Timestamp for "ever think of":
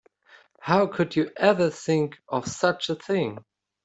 1.37-2.47